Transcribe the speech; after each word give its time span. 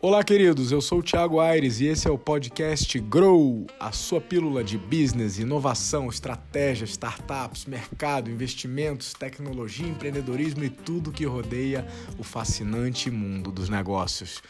Olá, 0.00 0.22
queridos. 0.22 0.70
Eu 0.70 0.80
sou 0.80 1.00
o 1.00 1.02
Thiago 1.02 1.40
Aires 1.40 1.80
e 1.80 1.86
esse 1.86 2.06
é 2.06 2.10
o 2.10 2.16
podcast 2.16 3.00
Grow, 3.00 3.66
a 3.80 3.90
sua 3.90 4.20
pílula 4.20 4.62
de 4.62 4.78
business, 4.78 5.40
inovação, 5.40 6.08
estratégia, 6.08 6.84
startups, 6.84 7.66
mercado, 7.66 8.30
investimentos, 8.30 9.12
tecnologia, 9.12 9.88
empreendedorismo 9.88 10.62
e 10.62 10.70
tudo 10.70 11.10
que 11.10 11.24
rodeia 11.24 11.84
o 12.16 12.22
fascinante 12.22 13.10
mundo 13.10 13.50
dos 13.50 13.68
negócios. 13.68 14.40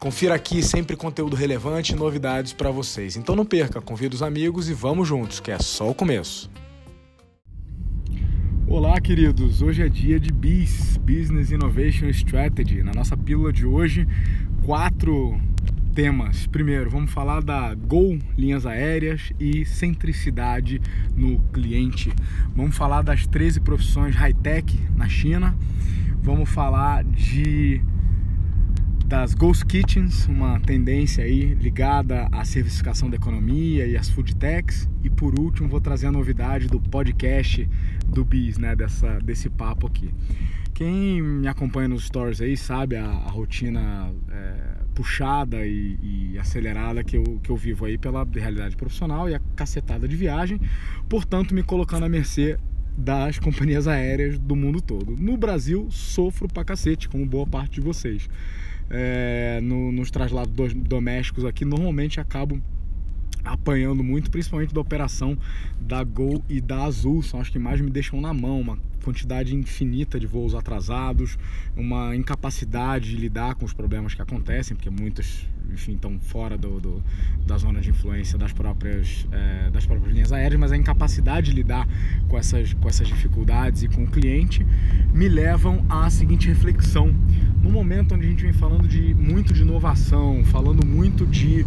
Confira 0.00 0.34
aqui 0.34 0.64
sempre 0.64 0.96
conteúdo 0.96 1.36
relevante 1.36 1.92
e 1.92 1.96
novidades 1.96 2.52
para 2.52 2.72
vocês. 2.72 3.16
Então 3.16 3.36
não 3.36 3.46
perca, 3.46 3.80
convida 3.80 4.16
os 4.16 4.22
amigos 4.22 4.68
e 4.68 4.74
vamos 4.74 5.06
juntos, 5.06 5.38
que 5.38 5.52
é 5.52 5.60
só 5.60 5.88
o 5.88 5.94
começo. 5.94 6.50
Olá, 8.70 9.00
queridos. 9.00 9.62
Hoje 9.62 9.82
é 9.82 9.88
dia 9.88 10.20
de 10.20 10.30
BIS, 10.30 10.98
Business 10.98 11.50
Innovation 11.50 12.06
Strategy. 12.10 12.82
Na 12.82 12.92
nossa 12.92 13.16
pílula 13.16 13.50
de 13.50 13.64
hoje, 13.64 14.06
quatro 14.68 15.40
temas. 15.94 16.46
Primeiro, 16.46 16.90
vamos 16.90 17.10
falar 17.10 17.40
da 17.40 17.74
Gol 17.74 18.18
Linhas 18.36 18.66
Aéreas 18.66 19.32
e 19.40 19.64
centricidade 19.64 20.78
no 21.16 21.40
cliente. 21.54 22.12
Vamos 22.54 22.76
falar 22.76 23.00
das 23.00 23.26
13 23.26 23.62
profissões 23.62 24.14
high-tech 24.14 24.78
na 24.94 25.08
China. 25.08 25.56
Vamos 26.20 26.50
falar 26.50 27.02
de 27.02 27.80
das 29.06 29.32
Ghost 29.32 29.64
Kitchens, 29.64 30.26
uma 30.26 30.60
tendência 30.60 31.24
aí 31.24 31.54
ligada 31.54 32.28
à 32.30 32.44
servicificação 32.44 33.08
da 33.08 33.16
economia 33.16 33.86
e 33.86 33.96
às 33.96 34.10
food 34.10 34.36
techs. 34.36 34.86
E 35.02 35.08
por 35.08 35.40
último, 35.40 35.66
vou 35.66 35.80
trazer 35.80 36.08
a 36.08 36.12
novidade 36.12 36.68
do 36.68 36.78
podcast 36.78 37.66
do 38.06 38.22
Bis, 38.22 38.58
né, 38.58 38.76
dessa, 38.76 39.18
desse 39.20 39.48
papo 39.48 39.86
aqui. 39.86 40.10
Quem 40.78 41.20
me 41.20 41.48
acompanha 41.48 41.88
nos 41.88 42.04
stories 42.04 42.40
aí 42.40 42.56
sabe 42.56 42.94
a, 42.94 43.04
a 43.04 43.30
rotina 43.30 44.14
é, 44.30 44.54
puxada 44.94 45.66
e, 45.66 45.98
e, 46.00 46.38
acelerada 46.38 47.02
que 47.02 47.16
eu, 47.16 47.40
que 47.42 47.50
eu 47.50 47.56
vivo 47.56 47.84
aí 47.84 47.98
pela 47.98 48.24
realidade 48.24 48.76
profissional 48.76 49.28
e 49.28 49.34
a 49.34 49.40
cacetada 49.56 50.06
de 50.06 50.14
viagem, 50.14 50.60
portanto 51.08 51.52
me 51.52 51.64
colocando 51.64 52.04
à 52.04 52.08
mercê 52.08 52.56
das 52.96 53.40
companhias 53.42 53.88
aéreas 53.88 54.38
do 54.38 54.54
mundo 54.54 54.80
todo. 54.80 55.16
No 55.16 55.36
Brasil, 55.36 55.88
sofro 55.90 56.46
pra 56.46 56.64
cacete, 56.64 57.08
como 57.08 57.26
boa 57.26 57.44
parte 57.44 57.72
de 57.72 57.80
vocês. 57.80 58.28
É, 58.88 59.58
no, 59.60 59.90
nos 59.90 60.12
traslados 60.12 60.72
domésticos 60.74 61.44
aqui, 61.44 61.64
normalmente 61.64 62.20
acabo 62.20 62.62
apanhando 63.44 64.02
muito, 64.02 64.30
principalmente 64.30 64.74
da 64.74 64.80
operação 64.80 65.36
da 65.80 66.02
Gol 66.04 66.42
e 66.48 66.60
da 66.60 66.84
Azul, 66.84 67.22
são 67.22 67.40
as 67.40 67.48
que 67.48 67.58
mais 67.58 67.80
me 67.80 67.90
deixam 67.90 68.20
na 68.20 68.34
mão, 68.34 68.60
uma 68.60 68.78
quantidade 69.02 69.54
infinita 69.54 70.20
de 70.20 70.26
voos 70.26 70.54
atrasados, 70.54 71.38
uma 71.76 72.14
incapacidade 72.14 73.10
de 73.10 73.16
lidar 73.16 73.54
com 73.54 73.64
os 73.64 73.72
problemas 73.72 74.14
que 74.14 74.20
acontecem, 74.20 74.76
porque 74.76 74.90
muitas, 74.90 75.46
enfim, 75.72 75.94
estão 75.94 76.18
fora 76.20 76.58
do, 76.58 76.78
do 76.78 77.02
da 77.46 77.56
zona 77.56 77.80
de 77.80 77.88
influência 77.88 78.36
das 78.36 78.52
próprias, 78.52 79.26
é, 79.32 79.70
das 79.70 79.86
próprias 79.86 80.12
linhas 80.12 80.32
aéreas, 80.32 80.60
mas 80.60 80.72
a 80.72 80.76
incapacidade 80.76 81.50
de 81.50 81.56
lidar 81.56 81.88
com 82.28 82.36
essas, 82.36 82.74
com 82.74 82.86
essas 82.86 83.08
dificuldades 83.08 83.82
e 83.82 83.88
com 83.88 84.04
o 84.04 84.06
cliente 84.06 84.66
me 85.14 85.28
levam 85.28 85.84
à 85.88 86.10
seguinte 86.10 86.46
reflexão. 86.46 87.14
No 87.62 87.70
momento 87.70 88.14
onde 88.14 88.26
a 88.26 88.30
gente 88.30 88.42
vem 88.42 88.52
falando 88.52 88.86
de 88.86 89.14
muito 89.14 89.52
de 89.52 89.62
inovação, 89.62 90.44
falando 90.44 90.86
muito 90.86 91.26
de 91.26 91.66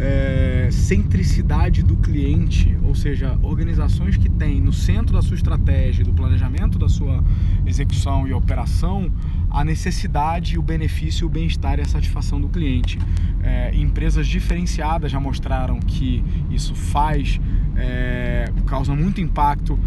é, 0.00 0.68
centricidade 0.70 1.82
do 1.82 1.96
cliente, 1.96 2.76
ou 2.84 2.94
seja, 2.94 3.38
organizações 3.42 4.16
que 4.16 4.30
têm 4.30 4.60
no 4.60 4.72
centro 4.72 5.12
da 5.12 5.22
sua 5.22 5.34
estratégia, 5.34 6.04
do 6.04 6.12
planejamento 6.12 6.78
da 6.78 6.88
sua 6.88 7.22
execução 7.66 8.26
e 8.26 8.32
operação, 8.32 9.10
a 9.50 9.64
necessidade, 9.64 10.58
o 10.58 10.62
benefício, 10.62 11.26
o 11.26 11.30
bem-estar 11.30 11.78
e 11.78 11.82
a 11.82 11.86
satisfação 11.86 12.40
do 12.40 12.48
cliente. 12.48 12.98
É, 13.42 13.74
empresas 13.74 14.26
diferenciadas 14.26 15.10
já 15.10 15.20
mostraram 15.20 15.78
que 15.80 16.24
isso 16.50 16.74
faz, 16.74 17.40
é, 17.76 18.50
causa 18.66 18.94
muito 18.94 19.20
impacto 19.20 19.78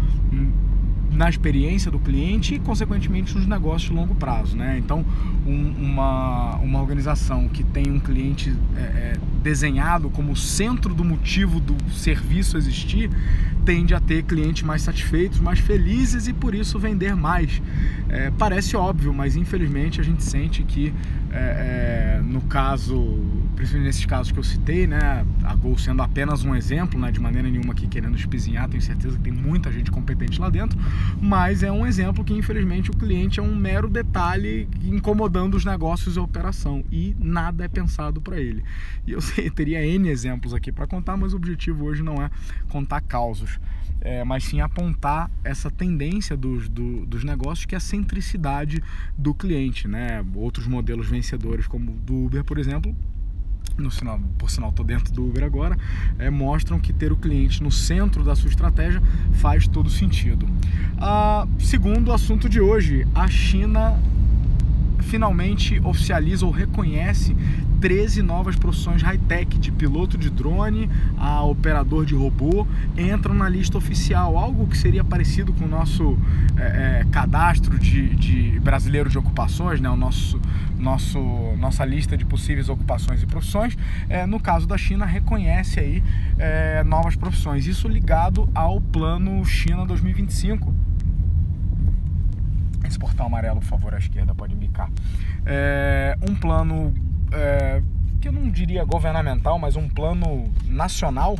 na 1.16 1.30
experiência 1.30 1.90
do 1.90 1.98
cliente 1.98 2.54
e, 2.54 2.58
consequentemente, 2.58 3.34
nos 3.34 3.46
negócios 3.46 3.90
de 3.90 3.96
longo 3.96 4.14
prazo. 4.14 4.56
Né? 4.56 4.78
Então, 4.78 5.04
um, 5.46 5.68
uma, 5.78 6.56
uma 6.56 6.80
organização 6.80 7.48
que 7.48 7.64
tem 7.64 7.90
um 7.90 7.98
cliente 7.98 8.54
é, 8.76 8.80
é, 8.80 9.16
desenhado 9.42 10.10
como 10.10 10.36
centro 10.36 10.94
do 10.94 11.04
motivo 11.04 11.58
do 11.58 11.76
serviço 11.90 12.56
existir 12.56 13.10
tende 13.64 13.94
a 13.94 14.00
ter 14.00 14.22
clientes 14.22 14.62
mais 14.62 14.82
satisfeitos, 14.82 15.40
mais 15.40 15.58
felizes 15.58 16.28
e, 16.28 16.32
por 16.32 16.54
isso, 16.54 16.78
vender 16.78 17.16
mais. 17.16 17.60
É, 18.08 18.30
parece 18.38 18.76
óbvio, 18.76 19.12
mas 19.12 19.34
infelizmente 19.34 20.00
a 20.00 20.04
gente 20.04 20.22
sente 20.22 20.62
que, 20.62 20.94
é, 21.36 22.16
é, 22.18 22.22
no 22.22 22.40
caso, 22.40 22.96
principalmente 23.54 23.88
nesses 23.88 24.06
casos 24.06 24.32
que 24.32 24.38
eu 24.38 24.42
citei, 24.42 24.86
né, 24.86 25.26
a 25.44 25.54
Gol 25.54 25.76
sendo 25.76 26.02
apenas 26.02 26.44
um 26.44 26.54
exemplo, 26.54 26.98
né, 26.98 27.12
de 27.12 27.20
maneira 27.20 27.48
nenhuma 27.48 27.74
aqui 27.74 27.86
querendo 27.86 28.16
espizinhar, 28.16 28.66
tenho 28.70 28.82
certeza 28.82 29.18
que 29.18 29.24
tem 29.24 29.32
muita 29.32 29.70
gente 29.70 29.90
competente 29.90 30.40
lá 30.40 30.48
dentro, 30.48 30.78
mas 31.20 31.62
é 31.62 31.70
um 31.70 31.86
exemplo 31.86 32.24
que 32.24 32.32
infelizmente 32.32 32.90
o 32.90 32.96
cliente 32.96 33.38
é 33.38 33.42
um 33.42 33.54
mero 33.54 33.88
detalhe 33.88 34.66
incomodando 34.82 35.56
os 35.56 35.64
negócios 35.64 36.16
e 36.16 36.18
a 36.18 36.22
operação 36.22 36.82
e 36.90 37.14
nada 37.20 37.64
é 37.64 37.68
pensado 37.68 38.18
para 38.20 38.40
ele. 38.40 38.64
E 39.06 39.12
eu 39.12 39.20
teria 39.54 39.84
N 39.84 40.08
exemplos 40.08 40.54
aqui 40.54 40.72
para 40.72 40.86
contar, 40.86 41.18
mas 41.18 41.34
o 41.34 41.36
objetivo 41.36 41.84
hoje 41.84 42.02
não 42.02 42.22
é 42.22 42.30
contar 42.68 43.02
causos 43.02 43.60
é, 44.00 44.22
mas 44.22 44.44
sim 44.44 44.60
apontar 44.60 45.28
essa 45.42 45.68
tendência 45.68 46.36
dos, 46.36 46.68
do, 46.68 47.04
dos 47.06 47.24
negócios 47.24 47.64
que 47.64 47.74
é 47.74 47.78
a 47.78 47.80
centricidade 47.80 48.80
do 49.16 49.34
cliente. 49.34 49.88
Né? 49.88 50.24
Outros 50.34 50.66
modelos 50.66 51.10
vencedores, 51.26 51.66
como 51.66 51.90
do 51.90 52.26
Uber, 52.26 52.44
por 52.44 52.58
exemplo, 52.58 52.94
no 53.76 53.90
sinal, 53.90 54.20
por 54.38 54.48
sinal 54.48 54.70
estou 54.70 54.86
dentro 54.86 55.12
do 55.12 55.26
Uber 55.26 55.42
agora, 55.42 55.76
é, 56.18 56.30
mostram 56.30 56.78
que 56.78 56.92
ter 56.92 57.10
o 57.12 57.16
cliente 57.16 57.62
no 57.62 57.70
centro 57.70 58.22
da 58.22 58.36
sua 58.36 58.48
estratégia 58.48 59.02
faz 59.34 59.66
todo 59.66 59.90
sentido. 59.90 60.46
Ah, 60.98 61.46
segundo 61.58 62.08
o 62.08 62.12
assunto 62.12 62.48
de 62.48 62.60
hoje, 62.60 63.06
a 63.14 63.26
China 63.28 64.00
finalmente 65.06 65.80
oficializa 65.84 66.44
ou 66.44 66.52
reconhece 66.52 67.34
13 67.80 68.22
novas 68.22 68.56
profissões 68.56 69.02
high-tech, 69.02 69.58
de 69.58 69.70
piloto 69.70 70.18
de 70.18 70.30
drone 70.30 70.90
a 71.16 71.42
operador 71.44 72.04
de 72.04 72.14
robô, 72.14 72.66
entram 72.96 73.34
na 73.34 73.48
lista 73.48 73.78
oficial, 73.78 74.36
algo 74.36 74.66
que 74.66 74.76
seria 74.76 75.04
parecido 75.04 75.52
com 75.52 75.64
o 75.64 75.68
nosso 75.68 76.18
é, 76.56 77.00
é, 77.00 77.06
cadastro 77.10 77.78
de, 77.78 78.08
de, 78.16 78.60
brasileiro 78.60 79.08
de 79.08 79.18
ocupações, 79.18 79.80
né? 79.80 79.88
o 79.88 79.96
nosso, 79.96 80.40
nosso, 80.78 81.18
nossa 81.58 81.84
lista 81.84 82.16
de 82.16 82.24
possíveis 82.24 82.68
ocupações 82.68 83.22
e 83.22 83.26
profissões. 83.26 83.76
É, 84.08 84.26
no 84.26 84.40
caso 84.40 84.66
da 84.66 84.76
China, 84.76 85.04
reconhece 85.04 85.78
aí 85.78 86.02
é, 86.38 86.82
novas 86.82 87.14
profissões, 87.14 87.66
isso 87.66 87.86
ligado 87.88 88.48
ao 88.54 88.80
plano 88.80 89.44
China 89.44 89.86
2025 89.86 90.85
esse 92.86 92.98
portal 92.98 93.26
amarelo, 93.26 93.60
por 93.60 93.66
favor, 93.66 93.94
à 93.94 93.98
esquerda, 93.98 94.34
pode 94.34 94.54
indicar. 94.54 94.90
É, 95.44 96.16
um 96.28 96.34
plano 96.34 96.94
é, 97.32 97.82
que 98.20 98.28
eu 98.28 98.32
não 98.32 98.50
diria 98.50 98.84
governamental, 98.84 99.58
mas 99.58 99.76
um 99.76 99.88
plano 99.88 100.50
nacional 100.64 101.38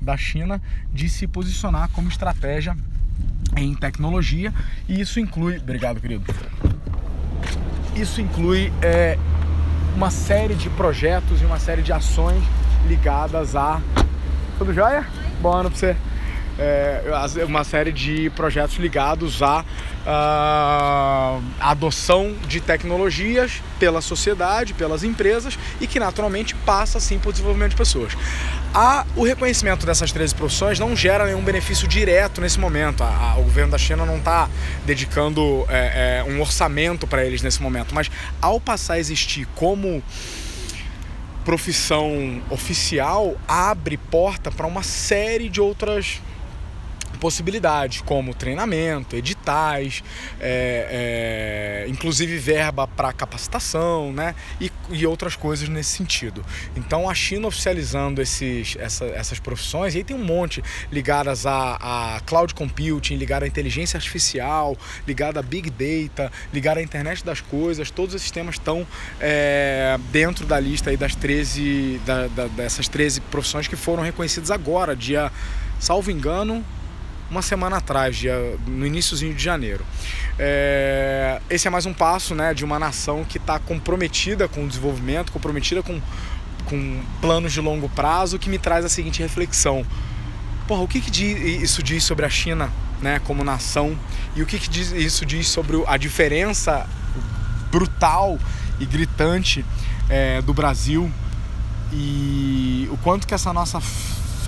da 0.00 0.16
China 0.16 0.60
de 0.92 1.08
se 1.08 1.26
posicionar 1.26 1.88
como 1.90 2.08
estratégia 2.08 2.76
em 3.56 3.74
tecnologia 3.74 4.52
e 4.88 5.00
isso 5.00 5.18
inclui, 5.18 5.58
obrigado 5.58 6.00
querido, 6.00 6.24
isso 7.96 8.20
inclui 8.20 8.72
é, 8.80 9.18
uma 9.96 10.10
série 10.10 10.54
de 10.54 10.70
projetos 10.70 11.42
e 11.42 11.44
uma 11.44 11.58
série 11.58 11.82
de 11.82 11.92
ações 11.92 12.42
ligadas 12.86 13.56
a 13.56 13.80
tudo 14.56 14.72
jóia? 14.72 15.06
Bom 15.40 15.52
ano 15.52 15.70
pra 15.70 15.78
você 15.78 15.96
é, 16.58 17.44
uma 17.44 17.62
série 17.62 17.92
de 17.92 18.30
projetos 18.30 18.76
ligados 18.76 19.42
à, 19.42 19.64
à, 20.04 21.38
adoção 21.60 22.34
de 22.48 22.60
tecnologias 22.60 23.62
pela 23.78 24.00
sociedade, 24.00 24.74
pelas 24.74 25.04
empresas 25.04 25.58
e 25.80 25.86
que 25.86 26.00
naturalmente 26.00 26.54
passa 26.54 26.98
sim 26.98 27.18
por 27.18 27.32
desenvolvimento 27.32 27.70
de 27.70 27.76
pessoas. 27.76 28.16
A, 28.74 29.06
o 29.14 29.24
reconhecimento 29.24 29.86
dessas 29.86 30.10
13 30.10 30.34
profissões 30.34 30.78
não 30.78 30.94
gera 30.96 31.26
nenhum 31.26 31.42
benefício 31.42 31.86
direto 31.86 32.40
nesse 32.40 32.58
momento. 32.58 33.02
A, 33.04 33.32
a, 33.34 33.38
o 33.38 33.44
governo 33.44 33.70
da 33.70 33.78
China 33.78 34.04
não 34.04 34.18
está 34.18 34.48
dedicando 34.84 35.64
é, 35.68 36.24
é, 36.26 36.30
um 36.30 36.40
orçamento 36.40 37.06
para 37.06 37.24
eles 37.24 37.40
nesse 37.40 37.62
momento, 37.62 37.94
mas 37.94 38.10
ao 38.42 38.60
passar 38.60 38.94
a 38.94 38.98
existir 38.98 39.46
como 39.54 40.02
profissão 41.44 42.42
oficial, 42.50 43.34
abre 43.46 43.96
porta 43.96 44.50
para 44.50 44.66
uma 44.66 44.82
série 44.82 45.48
de 45.48 45.62
outras 45.62 46.20
possibilidades 47.18 48.00
como 48.00 48.34
treinamento, 48.34 49.16
editais, 49.16 50.02
é, 50.40 51.84
é, 51.84 51.90
inclusive 51.90 52.38
verba 52.38 52.86
para 52.86 53.12
capacitação 53.12 53.58
né? 54.12 54.34
E, 54.60 54.70
e, 54.90 55.06
outras 55.06 55.36
coisas 55.36 55.68
nesse 55.68 55.90
sentido. 55.90 56.44
Então 56.76 57.08
a 57.08 57.14
China 57.14 57.48
oficializando 57.48 58.20
esses, 58.20 58.76
essa, 58.78 59.04
essas 59.06 59.38
profissões, 59.38 59.94
e 59.94 59.98
aí 59.98 60.04
tem 60.04 60.16
um 60.16 60.24
monte 60.24 60.62
ligadas 60.90 61.46
a, 61.46 62.16
a 62.16 62.20
cloud 62.20 62.54
computing, 62.54 63.16
ligada 63.16 63.44
à 63.44 63.48
inteligência 63.48 63.96
artificial, 63.96 64.76
ligada 65.06 65.40
a 65.40 65.42
big 65.42 65.70
data, 65.70 66.30
ligada 66.52 66.80
à 66.80 66.82
internet 66.82 67.24
das 67.24 67.40
coisas, 67.40 67.90
todos 67.90 68.14
esses 68.14 68.30
temas 68.30 68.56
estão 68.56 68.86
é, 69.20 69.98
dentro 70.10 70.46
da 70.46 70.58
lista 70.58 70.90
aí 70.90 70.96
das 70.96 71.14
13, 71.14 72.00
da, 72.04 72.26
da, 72.28 72.46
dessas 72.48 72.88
13 72.88 73.20
profissões 73.22 73.66
que 73.66 73.76
foram 73.76 74.02
reconhecidas 74.02 74.50
agora, 74.50 74.94
dia, 74.94 75.32
salvo 75.80 76.10
engano, 76.10 76.64
uma 77.30 77.42
semana 77.42 77.76
atrás, 77.76 78.16
dia, 78.16 78.56
no 78.66 78.86
iníciozinho 78.86 79.34
de 79.34 79.42
janeiro. 79.42 79.84
É, 80.38 81.40
esse 81.50 81.66
é 81.66 81.70
mais 81.70 81.86
um 81.86 81.92
passo 81.92 82.34
né, 82.34 82.54
de 82.54 82.64
uma 82.64 82.78
nação 82.78 83.24
que 83.24 83.38
está 83.38 83.58
comprometida 83.58 84.48
com 84.48 84.64
o 84.64 84.68
desenvolvimento, 84.68 85.32
comprometida 85.32 85.82
com, 85.82 86.00
com 86.64 87.00
planos 87.20 87.52
de 87.52 87.60
longo 87.60 87.88
prazo, 87.88 88.38
que 88.38 88.48
me 88.48 88.58
traz 88.58 88.84
a 88.84 88.88
seguinte 88.88 89.20
reflexão. 89.20 89.84
Porra, 90.66 90.82
o 90.82 90.88
que, 90.88 91.00
que 91.00 91.24
isso 91.24 91.82
diz 91.82 92.04
sobre 92.04 92.24
a 92.24 92.30
China 92.30 92.70
né, 93.00 93.20
como 93.24 93.44
nação 93.44 93.96
e 94.34 94.42
o 94.42 94.46
que, 94.46 94.58
que 94.58 94.80
isso 94.80 95.24
diz 95.24 95.48
sobre 95.48 95.82
a 95.86 95.96
diferença 95.96 96.86
brutal 97.70 98.38
e 98.80 98.86
gritante 98.86 99.64
é, 100.08 100.40
do 100.42 100.54
Brasil 100.54 101.10
e 101.92 102.88
o 102.90 102.96
quanto 102.98 103.26
que 103.26 103.34
essa 103.34 103.52
nossa 103.52 103.80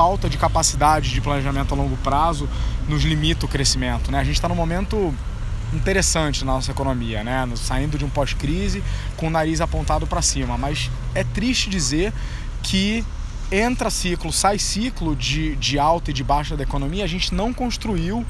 falta 0.00 0.31
de 0.31 0.38
capacidade 0.38 1.11
de 1.11 1.20
planejamento 1.20 1.75
a 1.75 1.76
longo 1.76 1.94
prazo 1.99 2.49
nos 2.88 3.02
limita 3.02 3.44
o 3.44 3.49
crescimento. 3.49 4.11
Né? 4.11 4.19
A 4.19 4.25
gente 4.25 4.37
está 4.37 4.49
num 4.49 4.55
momento 4.55 5.14
interessante 5.75 6.43
na 6.43 6.52
nossa 6.52 6.70
economia, 6.70 7.23
né? 7.23 7.47
saindo 7.55 7.99
de 7.99 8.05
um 8.06 8.08
pós-crise 8.08 8.82
com 9.19 9.26
o 9.26 9.31
nariz 9.31 9.61
apontado 9.61 10.06
para 10.06 10.23
cima. 10.23 10.56
Mas 10.56 10.91
é 11.14 11.23
triste 11.23 11.69
dizer 11.69 12.14
que 12.62 13.05
entra 13.52 13.91
ciclo, 13.91 14.32
sai 14.32 14.58
ciclo 14.58 15.14
de, 15.14 15.55
de 15.56 15.79
alta 15.79 16.12
e 16.12 16.14
de 16.14 16.25
baixa 16.25 16.56
da 16.56 16.62
economia, 16.62 17.05
a 17.05 17.06
gente 17.06 17.35
não 17.35 17.52
construiu 17.52 18.25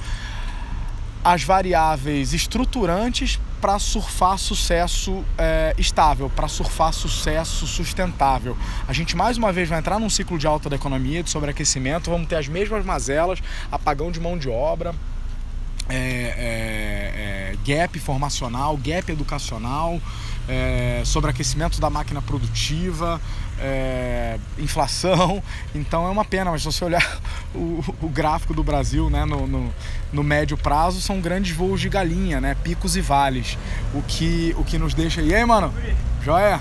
as 1.23 1.45
variáveis 1.45 2.35
estruturantes 2.35 3.39
para 3.61 3.79
surfar 3.79 4.39
sucesso 4.39 5.25
é, 5.37 5.75
estável, 5.77 6.31
para 6.31 6.49
surfar 6.49 6.93
sucesso 6.93 7.67
sustentável. 7.67 8.57
A 8.89 8.93
gente 8.93 9.17
mais 9.17 9.37
uma 9.37 9.53
vez 9.53 9.69
vai 9.69 9.79
entrar 9.79 9.99
num 9.99 10.09
ciclo 10.09 10.39
de 10.39 10.47
alta 10.47 10.71
da 10.71 10.77
economia, 10.77 11.23
de 11.23 11.31
sobreaquecimento, 11.31 12.11
vamos 12.11 12.29
ter 12.29 12.37
as 12.37 12.49
mesmas 12.49 12.85
mazelas, 12.85 13.41
apagão 13.71 14.11
de 14.11 14.19
mão 14.19 14.39
de 14.39 14.49
obra, 14.49 14.95
é, 15.89 17.55
é, 17.55 17.57
gap 17.65 17.99
formacional, 17.99 18.77
gap 18.77 19.11
educacional, 19.11 20.01
é, 20.51 21.03
sobreaquecimento 21.05 21.81
da 21.81 21.89
máquina 21.89 22.21
produtiva, 22.21 23.21
é, 23.61 24.37
inflação. 24.59 25.41
Então 25.73 26.07
é 26.07 26.11
uma 26.11 26.25
pena, 26.25 26.51
mas 26.51 26.63
se 26.63 26.67
você 26.67 26.85
olhar 26.85 27.21
o, 27.55 27.85
o 28.03 28.09
gráfico 28.09 28.53
do 28.53 28.65
Brasil 28.65 29.09
né, 29.09 29.25
no, 29.25 29.47
no, 29.47 29.73
no, 30.13 30.25
médio 30.25 30.57
prazo, 30.57 31.01
são 31.01 31.21
grandes 31.21 31.55
voos 31.55 31.81
de 31.81 31.89
galinha, 31.89 32.41
né, 32.41 32.57
picos 32.65 32.97
e 32.97 33.01
vales. 33.01 33.57
O 33.95 34.03
que, 34.03 34.53
o 34.59 34.65
que 34.65 34.77
nos 34.77 34.93
deixa. 34.93 35.21
Aí, 35.21 35.45
mano? 35.45 35.73
Joia? 36.23 36.61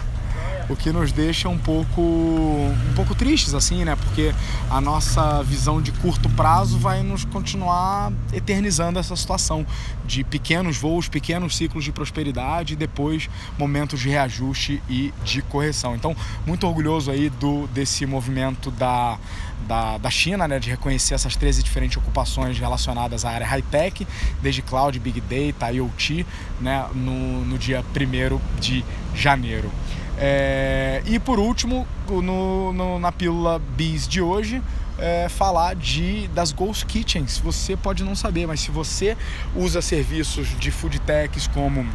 O 0.70 0.76
que 0.76 0.92
nos 0.92 1.12
deixa 1.12 1.50
um 1.50 1.58
pouco 1.58 2.00
um 2.00 2.94
pouco 2.96 3.16
tristes 3.16 3.54
assim, 3.54 3.84
né? 3.84 3.96
Porque 3.96 4.34
a 4.70 4.80
nossa 4.80 5.42
visão 5.44 5.82
de 5.82 5.92
curto 5.92 6.30
prazo 6.30 6.78
vai 6.78 7.02
nos 7.02 7.26
continuar 7.26 8.14
eternizando 8.32 9.00
essa 9.00 9.16
situação 9.16 9.66
de 10.06 10.24
pequenos 10.24 10.78
voos, 10.78 11.08
pequenos 11.08 11.58
ciclos 11.58 11.84
de 11.84 11.92
prosperidade 11.92 12.74
e 12.74 12.76
depois 12.76 13.30
momentos 13.58 14.00
de 14.00 14.10
reajuste 14.10 14.82
e 14.88 15.14
de 15.24 15.42
correção. 15.42 15.96
Então, 15.96 16.16
muito 16.46 16.66
orgulhoso 16.68 17.10
aí 17.12 17.30
do 17.30 17.68
desse 17.68 18.06
movimento 18.06 18.70
da 18.72 19.18
da, 19.68 19.98
da 19.98 20.10
China, 20.10 20.48
né, 20.48 20.58
de 20.58 20.70
reconhecer 20.70 21.14
essas 21.14 21.36
13 21.36 21.62
diferentes 21.62 21.98
ocupações 21.98 22.58
relacionadas 22.58 23.24
à 23.24 23.30
área 23.30 23.46
high-tech, 23.46 24.08
desde 24.42 24.62
cloud, 24.64 24.98
big 25.00 25.22
data, 25.22 25.72
IoT, 25.72 26.26
né, 26.60 26.88
no, 26.96 27.46
no 27.46 27.58
dia 27.58 27.84
1 27.84 28.60
de 28.60 28.84
janeiro. 29.14 29.72
É, 30.20 31.02
e 31.06 31.18
por 31.18 31.40
último, 31.40 31.88
no, 32.10 32.74
no, 32.74 33.00
na 33.00 33.12
pílula 33.12 33.60
bis 33.78 34.06
de 34.06 34.22
hoje, 34.22 34.62
é, 34.98 35.30
falar 35.30 35.76
de 35.76 36.28
das 36.30 36.52
Ghost 36.52 36.86
Kitchens. 36.86 37.38
Você 37.40 37.78
pode 37.78 38.04
não 38.04 38.16
saber, 38.16 38.46
mas 38.46 38.60
se 38.60 38.70
você 38.70 39.16
usa 39.56 39.82
serviços 39.82 40.48
de 40.60 40.72
food 40.72 41.00
techs 41.00 41.48
como 41.48 41.86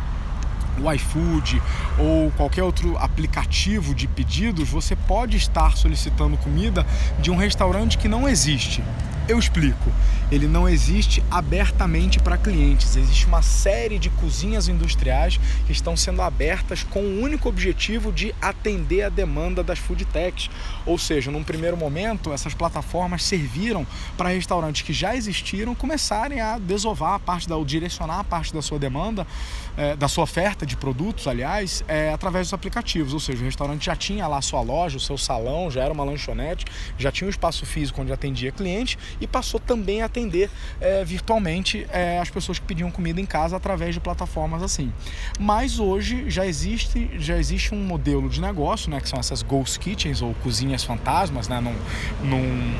o 0.82 0.92
iFood 0.92 1.62
ou 1.98 2.32
qualquer 2.32 2.62
outro 2.62 2.96
aplicativo 2.98 3.94
de 3.94 4.08
pedidos, 4.08 4.68
você 4.68 4.96
pode 4.96 5.36
estar 5.36 5.76
solicitando 5.76 6.36
comida 6.38 6.86
de 7.20 7.30
um 7.30 7.36
restaurante 7.36 7.98
que 7.98 8.08
não 8.08 8.28
existe. 8.28 8.82
Eu 9.26 9.38
explico. 9.38 9.90
Ele 10.30 10.46
não 10.46 10.68
existe 10.68 11.22
abertamente 11.30 12.18
para 12.18 12.36
clientes. 12.36 12.94
Existe 12.94 13.24
uma 13.24 13.40
série 13.40 13.98
de 13.98 14.10
cozinhas 14.10 14.68
industriais 14.68 15.40
que 15.66 15.72
estão 15.72 15.96
sendo 15.96 16.20
abertas 16.20 16.82
com 16.82 17.00
o 17.00 17.22
único 17.22 17.48
objetivo 17.48 18.12
de 18.12 18.34
atender 18.42 19.02
a 19.02 19.08
demanda 19.08 19.62
das 19.62 19.78
food 19.78 20.04
techs. 20.04 20.50
Ou 20.84 20.98
seja, 20.98 21.30
num 21.30 21.42
primeiro 21.42 21.74
momento, 21.74 22.34
essas 22.34 22.52
plataformas 22.52 23.22
serviram 23.22 23.86
para 24.14 24.28
restaurantes 24.28 24.82
que 24.82 24.92
já 24.92 25.16
existiram 25.16 25.74
começarem 25.74 26.42
a 26.42 26.58
desovar 26.58 27.14
a 27.14 27.18
parte 27.18 27.48
da, 27.48 27.56
ou 27.56 27.64
direcionar 27.64 28.20
a 28.20 28.24
parte 28.24 28.52
da 28.52 28.60
sua 28.60 28.78
demanda, 28.78 29.26
é, 29.76 29.96
da 29.96 30.08
sua 30.08 30.24
oferta 30.24 30.64
de 30.64 30.76
produtos, 30.76 31.26
aliás, 31.26 31.84
é, 31.88 32.12
através 32.12 32.46
dos 32.46 32.54
aplicativos. 32.54 33.12
Ou 33.12 33.20
seja, 33.20 33.42
o 33.42 33.44
restaurante 33.44 33.86
já 33.86 33.96
tinha 33.96 34.26
lá 34.26 34.38
a 34.38 34.42
sua 34.42 34.60
loja, 34.60 34.96
o 34.96 35.00
seu 35.00 35.18
salão, 35.18 35.70
já 35.70 35.82
era 35.82 35.92
uma 35.92 36.04
lanchonete, 36.04 36.64
já 36.98 37.10
tinha 37.10 37.26
um 37.26 37.30
espaço 37.30 37.66
físico 37.66 38.00
onde 38.00 38.12
atendia 38.12 38.52
cliente 38.52 38.98
e 39.20 39.26
passou 39.26 39.58
também 39.58 40.02
a 40.02 40.06
atender 40.06 40.50
é, 40.80 41.04
virtualmente 41.04 41.86
é, 41.90 42.18
as 42.18 42.30
pessoas 42.30 42.58
que 42.58 42.64
pediam 42.64 42.90
comida 42.90 43.20
em 43.20 43.26
casa 43.26 43.56
através 43.56 43.94
de 43.94 44.00
plataformas 44.00 44.62
assim. 44.62 44.92
Mas 45.38 45.78
hoje 45.78 46.28
já 46.30 46.46
existe, 46.46 47.10
já 47.18 47.36
existe 47.36 47.74
um 47.74 47.84
modelo 47.84 48.28
de 48.28 48.40
negócio, 48.40 48.90
né, 48.90 49.00
que 49.00 49.08
são 49.08 49.18
essas 49.18 49.42
ghost 49.42 49.78
kitchens 49.78 50.22
ou 50.22 50.34
cozinhas 50.42 50.84
fantasmas, 50.84 51.48
né, 51.48 51.60
num, 51.60 51.74
num, 52.22 52.74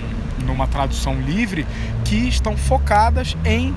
numa 0.45 0.67
tradução 0.67 1.21
livre, 1.21 1.67
que 2.05 2.29
estão 2.29 2.57
focadas 2.57 3.37
em 3.45 3.75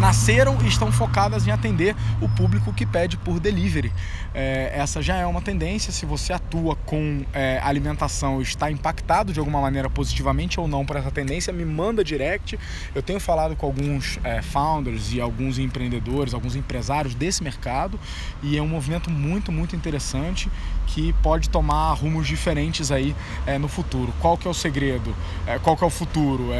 nasceram 0.00 0.58
e 0.62 0.68
estão 0.68 0.90
focadas 0.90 1.46
em 1.46 1.50
atender 1.50 1.94
o 2.20 2.28
público 2.28 2.72
que 2.72 2.84
pede 2.84 3.16
por 3.16 3.38
delivery. 3.38 3.92
É, 4.34 4.72
essa 4.74 5.00
já 5.00 5.16
é 5.16 5.26
uma 5.26 5.40
tendência. 5.40 5.92
Se 5.92 6.04
você 6.04 6.32
atua 6.32 6.74
com 6.74 7.24
é, 7.32 7.60
alimentação 7.62 8.42
está 8.42 8.70
impactado 8.70 9.32
de 9.32 9.38
alguma 9.38 9.60
maneira 9.60 9.88
positivamente 9.88 10.58
ou 10.58 10.66
não 10.66 10.84
por 10.84 10.96
essa 10.96 11.10
tendência, 11.10 11.52
me 11.52 11.64
manda 11.64 12.02
direct. 12.02 12.58
Eu 12.94 13.02
tenho 13.02 13.20
falado 13.20 13.54
com 13.54 13.66
alguns 13.66 14.18
é, 14.24 14.42
founders 14.42 15.12
e 15.12 15.20
alguns 15.20 15.58
empreendedores, 15.58 16.34
alguns 16.34 16.56
empresários 16.56 17.14
desse 17.14 17.42
mercado 17.42 17.98
e 18.42 18.56
é 18.58 18.62
um 18.62 18.68
movimento 18.68 19.10
muito, 19.10 19.52
muito 19.52 19.76
interessante 19.76 20.50
que 20.86 21.12
pode 21.22 21.48
tomar 21.48 21.92
rumos 21.94 22.26
diferentes 22.26 22.90
aí 22.90 23.14
é, 23.46 23.58
no 23.58 23.68
futuro. 23.68 24.12
Qual 24.20 24.36
que 24.36 24.46
é 24.46 24.50
o 24.50 24.54
segredo? 24.54 25.14
É, 25.46 25.58
qual 25.58 25.76
que 25.76 25.84
é 25.84 25.86
o 25.86 25.90
futuro? 25.90 26.50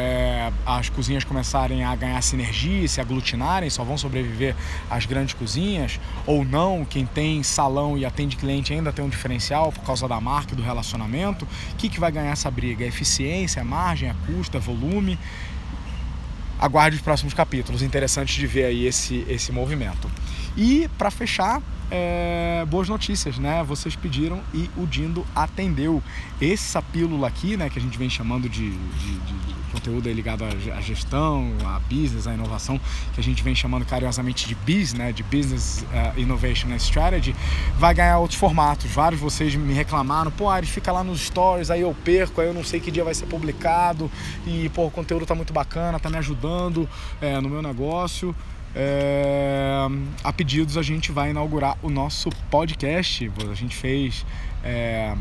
As 0.65 0.89
cozinhas 0.89 1.25
começarem 1.25 1.85
a 1.85 1.95
ganhar 1.95 2.21
sinergia, 2.23 2.87
se 2.89 3.01
aglutinarem, 3.25 3.71
só 3.71 3.83
vão 3.83 3.97
sobreviver 3.97 4.55
as 4.91 5.07
grandes 5.07 5.35
cozinhas? 5.35 5.99
Ou 6.27 6.45
não? 6.45 6.85
Quem 6.85 7.07
tem 7.07 7.43
salão 7.43 7.97
e 7.97 8.05
atende 8.05 8.37
cliente 8.37 8.73
ainda 8.73 8.93
tem 8.93 9.05
um 9.05 9.09
diferencial 9.09 9.73
por 9.73 9.83
causa 9.83 10.07
da 10.07 10.21
marca 10.21 10.53
e 10.53 10.57
do 10.57 10.63
relacionamento? 10.63 11.47
O 11.73 11.77
que, 11.77 11.89
que 11.89 11.99
vai 11.99 12.13
ganhar 12.13 12.31
essa 12.31 12.51
briga? 12.51 12.85
É 12.85 12.89
eficiência, 12.89 13.61
é 13.61 13.65
margem, 13.65 14.11
é 14.11 14.15
custo, 14.27 14.57
é 14.57 14.61
volume? 14.61 15.19
Aguarde 16.61 16.97
os 16.97 17.03
próximos 17.03 17.35
capítulos. 17.35 17.83
Interessante 17.83 18.39
de 18.39 18.47
ver 18.47 18.67
aí 18.67 18.87
esse, 18.87 19.25
esse 19.29 19.51
movimento. 19.51 20.11
E 20.57 20.89
para 20.97 21.11
fechar, 21.11 21.61
é, 21.91 22.65
boas 22.69 22.89
notícias, 22.89 23.39
né? 23.39 23.63
Vocês 23.63 23.95
pediram 23.97 24.41
e 24.53 24.71
o 24.77 24.87
Dindo 24.87 25.27
atendeu. 25.35 26.03
Essa 26.41 26.83
pílula 26.83 27.29
aqui, 27.29 27.57
né, 27.57 27.71
que 27.71 27.79
a 27.79 27.83
gente 27.83 27.97
vem 27.97 28.11
chamando 28.11 28.49
de, 28.49 28.71
de, 28.71 29.19
de 29.19 29.55
conteúdo 29.75 30.11
ligado 30.11 30.45
à 30.45 30.81
gestão, 30.81 31.53
à 31.65 31.79
business, 31.81 32.27
à 32.27 32.35
inovação, 32.35 32.81
que 33.13 33.21
a 33.21 33.23
gente 33.23 33.43
vem 33.43 33.55
chamando 33.55 33.85
carinhosamente 33.85 34.47
de 34.47 34.55
BIS, 34.55 34.95
né, 34.95 35.13
de 35.13 35.23
Business 35.23 35.85
uh, 35.85 36.19
Innovation 36.19 36.75
Strategy, 36.77 37.35
vai 37.77 37.95
ganhar 37.95 38.19
outros 38.19 38.39
formatos. 38.39 38.91
Vários 38.91 39.21
de 39.21 39.25
vocês 39.25 39.55
me 39.55 39.73
reclamaram, 39.73 40.31
pô, 40.31 40.49
Ares, 40.49 40.71
fica 40.71 40.93
lá 40.93 41.03
nos 41.03 41.21
stories, 41.21 41.71
aí 41.71 41.81
eu 41.81 41.95
perco, 42.05 42.41
aí 42.41 42.47
eu 42.47 42.55
não 42.55 42.65
sei 42.65 42.81
que 42.81 42.91
dia 42.91 43.05
vai 43.05 43.15
ser 43.15 43.27
publicado, 43.27 44.11
e, 44.47 44.69
pô, 44.71 44.87
o 44.87 44.91
conteúdo 44.91 45.27
tá 45.27 45.35
muito 45.35 45.53
bacana, 45.53 45.99
tá 45.99 46.09
me 46.09 46.17
ajudando 46.17 46.89
é, 47.21 47.41
no 47.41 47.49
meu 47.49 47.63
negócio. 47.63 48.35
É, 48.75 49.87
a 50.23 50.33
pedidos 50.33 50.77
a 50.77 50.83
gente 50.83 51.13
vai 51.13 51.31
inaugurar 51.31 51.77
o 51.83 51.89
nosso 51.89 52.31
podcast. 52.51 53.31
A 53.51 53.55
gente 53.55 53.77
fez 53.77 54.25
é, 54.65 55.15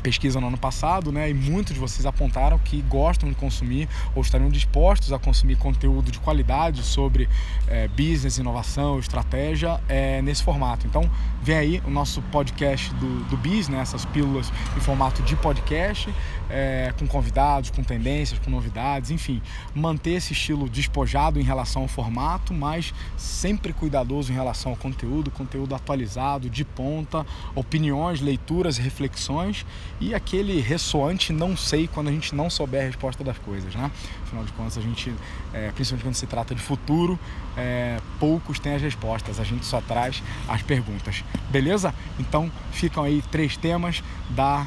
pesquisa 0.00 0.40
no 0.40 0.48
ano 0.48 0.58
passado, 0.58 1.12
né? 1.12 1.30
E 1.30 1.34
muitos 1.34 1.74
de 1.74 1.80
vocês 1.80 2.06
apontaram 2.06 2.58
que 2.58 2.82
gostam 2.82 3.28
de 3.28 3.34
consumir 3.34 3.88
ou 4.14 4.22
estariam 4.22 4.50
dispostos 4.50 5.12
a 5.12 5.18
consumir 5.18 5.56
conteúdo 5.56 6.10
de 6.10 6.18
qualidade 6.18 6.82
sobre 6.82 7.28
é, 7.68 7.86
business, 7.88 8.38
inovação, 8.38 8.98
estratégia 8.98 9.80
é, 9.88 10.20
nesse 10.22 10.42
formato. 10.42 10.86
Então, 10.86 11.08
vem 11.42 11.56
aí 11.56 11.82
o 11.86 11.90
nosso 11.90 12.22
podcast 12.22 12.92
do, 12.94 13.24
do 13.24 13.36
Biz, 13.36 13.68
né? 13.68 13.80
Essas 13.80 14.04
pílulas 14.04 14.52
em 14.76 14.80
formato 14.80 15.22
de 15.22 15.36
podcast, 15.36 16.12
é, 16.48 16.92
com 16.98 17.06
convidados, 17.06 17.70
com 17.70 17.82
tendências, 17.82 18.38
com 18.38 18.50
novidades, 18.50 19.10
enfim, 19.10 19.40
manter 19.74 20.12
esse 20.12 20.32
estilo 20.32 20.68
despojado 20.68 21.38
em 21.38 21.42
relação 21.42 21.82
ao 21.82 21.88
formato, 21.88 22.52
mas 22.52 22.92
sempre 23.16 23.72
cuidadoso 23.72 24.32
em 24.32 24.34
relação 24.34 24.72
ao 24.72 24.76
conteúdo, 24.76 25.30
conteúdo 25.30 25.74
atualizado, 25.74 26.48
de 26.50 26.64
ponta, 26.64 27.26
opiniões, 27.54 28.20
leituras, 28.20 28.76
reflexões 28.76 29.64
e 30.00 30.14
aquele 30.14 30.60
ressoante 30.60 31.32
não 31.32 31.56
sei 31.56 31.86
quando 31.86 32.08
a 32.08 32.12
gente 32.12 32.34
não 32.34 32.48
souber 32.48 32.80
a 32.80 32.84
resposta 32.84 33.22
das 33.22 33.38
coisas, 33.38 33.74
né? 33.74 33.90
Afinal 34.24 34.44
de 34.44 34.52
contas, 34.52 34.78
a 34.78 34.80
gente, 34.80 35.12
é, 35.52 35.70
principalmente 35.72 36.04
quando 36.04 36.14
se 36.14 36.26
trata 36.26 36.54
de 36.54 36.62
futuro, 36.62 37.18
é, 37.56 37.98
poucos 38.18 38.58
têm 38.58 38.74
as 38.74 38.82
respostas, 38.82 39.38
a 39.38 39.44
gente 39.44 39.66
só 39.66 39.80
traz 39.82 40.22
as 40.48 40.62
perguntas. 40.62 41.22
Beleza? 41.50 41.94
Então 42.18 42.50
ficam 42.72 43.04
aí 43.04 43.22
três 43.30 43.56
temas 43.56 44.02
da 44.30 44.66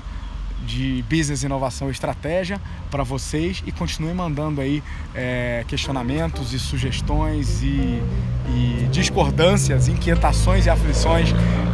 de 0.65 1.03
business, 1.09 1.43
inovação 1.43 1.89
e 1.89 1.91
estratégia 1.91 2.59
para 2.89 3.03
vocês 3.03 3.61
e 3.65 3.71
continuem 3.71 4.15
mandando 4.15 4.61
aí 4.61 4.81
é, 5.13 5.65
questionamentos 5.67 6.53
e 6.53 6.59
sugestões 6.59 7.61
e, 7.61 8.01
e, 8.47 8.87
discordâncias, 8.91 9.87
inquietações 9.87 10.65
e 10.65 10.69
aflições 10.69 11.29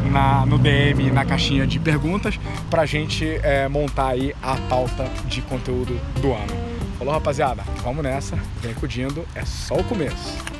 na, 0.10 0.46
no 0.46 0.58
DM 0.58 1.12
na 1.12 1.24
caixinha 1.24 1.66
de 1.66 1.80
perguntas 1.80 2.39
para 2.70 2.82
a 2.82 2.86
gente 2.86 3.25
é, 3.44 3.68
montar 3.68 4.10
aí 4.10 4.36
a 4.42 4.56
pauta 4.68 5.06
de 5.25 5.42
conteúdo 5.42 6.00
do 6.22 6.34
ano. 6.34 6.54
Falou 6.98 7.13
rapaziada, 7.13 7.63
vamos 7.84 8.04
nessa, 8.04 8.38
vem 8.62 8.72
acudindo, 8.72 9.25
é 9.34 9.46
só 9.46 9.75
o 9.75 9.84
começo. 9.84 10.59